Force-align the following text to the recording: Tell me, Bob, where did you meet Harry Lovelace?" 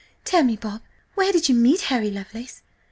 Tell 0.25 0.41
me, 0.43 0.55
Bob, 0.55 0.81
where 1.13 1.31
did 1.31 1.47
you 1.47 1.53
meet 1.53 1.81
Harry 1.81 2.09
Lovelace?" 2.09 2.63